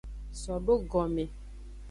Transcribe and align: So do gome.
So 0.41 0.57
do 0.65 0.75
gome. 0.95 1.23